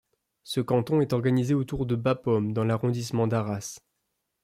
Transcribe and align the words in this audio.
Ce 0.41 0.61
canton 0.61 0.99
est 1.01 1.13
organisé 1.13 1.53
autour 1.53 1.85
de 1.85 1.95
Bapaume 1.95 2.53
dans 2.53 2.63
l'arrondissement 2.63 3.27
d'Arras. 3.27 3.77